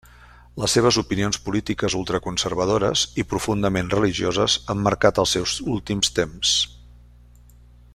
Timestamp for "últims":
5.79-6.13